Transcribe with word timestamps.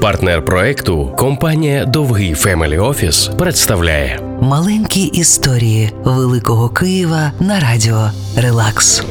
Партнер 0.00 0.44
проекту 0.44 1.14
компанія 1.18 1.84
Довгий 1.84 2.34
Family 2.34 2.78
Office 2.78 3.30
представляє 3.38 4.20
Маленькі 4.40 5.02
історії 5.02 5.92
Великого 6.04 6.68
Києва 6.68 7.32
на 7.40 7.60
радіо 7.60 8.10
Релакс. 8.36 9.02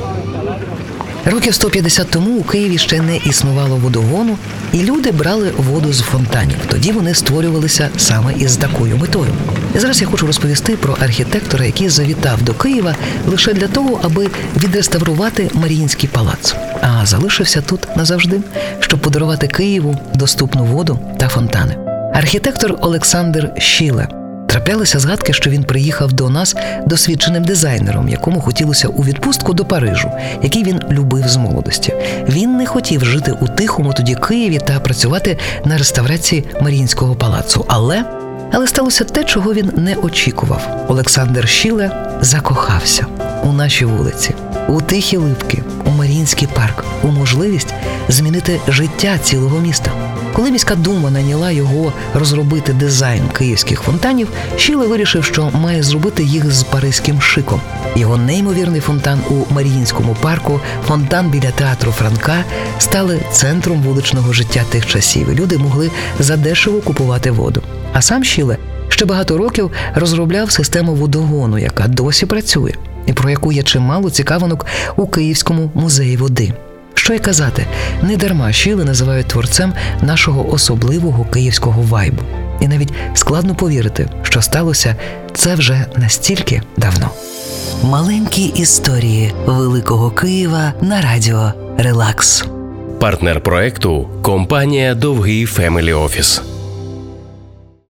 Років 1.31 1.53
150 1.53 2.09
тому 2.09 2.37
у 2.37 2.43
Києві 2.43 2.77
ще 2.77 3.01
не 3.01 3.17
існувало 3.17 3.75
водогону, 3.75 4.37
і 4.73 4.83
люди 4.83 5.11
брали 5.11 5.51
воду 5.57 5.93
з 5.93 6.01
фонтанів. 6.01 6.57
Тоді 6.69 6.91
вони 6.91 7.13
створювалися 7.13 7.89
саме 7.97 8.33
із 8.33 8.57
такою 8.57 8.97
метою. 8.97 9.29
Зараз 9.75 10.01
я 10.01 10.07
хочу 10.07 10.27
розповісти 10.27 10.75
про 10.77 10.97
архітектора, 10.99 11.65
який 11.65 11.89
завітав 11.89 12.41
до 12.41 12.53
Києва 12.53 12.95
лише 13.27 13.53
для 13.53 13.67
того, 13.67 13.99
аби 14.03 14.29
відреставрувати 14.57 15.49
Маріїнський 15.53 16.09
палац, 16.09 16.55
а 16.81 17.05
залишився 17.05 17.61
тут 17.61 17.97
назавжди, 17.97 18.41
щоб 18.79 18.99
подарувати 18.99 19.47
Києву 19.47 19.97
доступну 20.15 20.65
воду 20.65 20.99
та 21.19 21.27
фонтани. 21.27 21.77
Архітектор 22.13 22.77
Олександр 22.81 23.51
Щіле. 23.57 24.16
Траплялися 24.57 24.99
згадки, 24.99 25.33
що 25.33 25.49
він 25.49 25.63
приїхав 25.63 26.13
до 26.13 26.29
нас 26.29 26.55
досвідченим 26.85 27.43
дизайнером, 27.43 28.09
якому 28.09 28.41
хотілося 28.41 28.87
у 28.87 29.03
відпустку 29.03 29.53
до 29.53 29.65
Парижу, 29.65 30.11
який 30.43 30.63
він 30.63 30.81
любив 30.91 31.27
з 31.27 31.37
молодості. 31.37 31.93
Він 32.29 32.57
не 32.57 32.65
хотів 32.65 33.05
жити 33.05 33.31
у 33.41 33.47
тихому 33.47 33.93
тоді 33.93 34.15
Києві 34.15 34.59
та 34.67 34.79
працювати 34.79 35.37
на 35.65 35.77
реставрації 35.77 36.43
Маріїнського 36.61 37.15
палацу. 37.15 37.65
Але 37.67 38.03
але 38.51 38.67
сталося 38.67 39.03
те, 39.03 39.23
чого 39.23 39.53
він 39.53 39.71
не 39.75 39.95
очікував. 39.95 40.85
Олександр 40.87 41.47
Щіле 41.47 41.91
закохався 42.21 43.05
у 43.43 43.51
нашій 43.51 43.85
вулиці, 43.85 44.33
у 44.67 44.81
тихі 44.81 45.17
липки, 45.17 45.63
у 45.85 45.89
Маріїнський 45.89 46.47
парк, 46.55 46.85
у 47.03 47.07
можливість 47.07 47.73
змінити 48.09 48.59
життя 48.67 49.17
цілого 49.17 49.59
міста. 49.59 49.91
Коли 50.33 50.51
міська 50.51 50.75
дума 50.75 51.11
наняла 51.11 51.51
його 51.51 51.93
розробити 52.13 52.73
дизайн 52.73 53.23
київських 53.33 53.81
фонтанів, 53.81 54.27
Щіле 54.57 54.87
вирішив, 54.87 55.23
що 55.23 55.49
має 55.53 55.83
зробити 55.83 56.23
їх 56.23 56.51
з 56.51 56.63
паризьким 56.63 57.21
шиком. 57.21 57.61
Його 57.95 58.17
неймовірний 58.17 58.81
фонтан 58.81 59.19
у 59.29 59.53
Маріїнському 59.53 60.15
парку, 60.21 60.59
фонтан 60.87 61.29
біля 61.29 61.51
театру 61.51 61.91
Франка 61.91 62.43
стали 62.79 63.19
центром 63.31 63.81
вуличного 63.81 64.33
життя 64.33 64.63
тих 64.69 64.85
часів. 64.85 65.33
Люди 65.33 65.57
могли 65.57 65.91
задешево 66.19 66.81
купувати 66.81 67.31
воду. 67.31 67.61
А 67.93 68.01
сам 68.01 68.23
Шілле 68.23 68.57
ще 68.89 69.05
багато 69.05 69.37
років 69.37 69.71
розробляв 69.95 70.51
систему 70.51 70.95
водогону, 70.95 71.57
яка 71.57 71.87
досі 71.87 72.25
працює, 72.25 72.73
і 73.07 73.13
про 73.13 73.29
яку 73.29 73.51
є 73.51 73.63
чимало 73.63 74.09
цікавинок 74.09 74.65
у 74.95 75.07
Київському 75.07 75.71
музеї 75.73 76.17
води. 76.17 76.53
Що 76.93 77.13
й 77.13 77.19
казати, 77.19 77.65
не 78.01 78.17
дарма 78.17 78.51
Шілле 78.51 78.85
називають 78.85 79.27
творцем 79.27 79.73
нашого 80.01 80.51
особливого 80.53 81.25
київського 81.25 81.81
вайбу. 81.81 82.21
І 82.59 82.67
навіть 82.67 82.93
складно 83.13 83.55
повірити, 83.55 84.09
що 84.21 84.41
сталося 84.41 84.95
це 85.33 85.55
вже 85.55 85.85
настільки 85.95 86.61
давно. 86.77 87.09
Маленькі 87.83 88.43
історії 88.43 89.33
Великого 89.45 90.11
Києва 90.11 90.73
на 90.81 91.01
радіо 91.01 91.53
Релакс. 91.77 92.45
партнер 92.99 93.41
проекту 93.41 94.09
компанія 94.21 94.95
Довгий 94.95 95.45
Фемелі 95.45 95.93
Офіс. 95.93 96.41